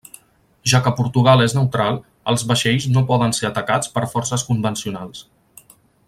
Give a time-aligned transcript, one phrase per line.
[0.71, 1.99] Ja que Portugal és neutral,
[2.33, 5.23] els vaixells no poden ser atacats per forces convencionals.